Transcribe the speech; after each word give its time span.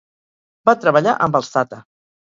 Va 0.69 0.75
treballar 0.85 1.15
amb 1.27 1.41
els 1.41 1.57
Tata. 1.59 1.85